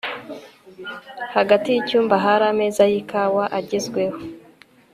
hagati 1.35 1.67
yicyumba 1.73 2.15
hari 2.25 2.45
ameza 2.51 2.83
yikawa-agezweho 2.91 4.17